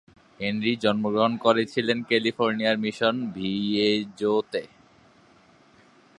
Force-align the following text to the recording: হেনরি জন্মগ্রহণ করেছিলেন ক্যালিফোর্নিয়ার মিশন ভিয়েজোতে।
হেনরি 0.39 0.73
জন্মগ্রহণ 0.75 1.33
করেছিলেন 1.37 1.97
ক্যালিফোর্নিয়ার 2.03 2.77
মিশন 2.77 3.15
ভিয়েজোতে। 3.35 4.63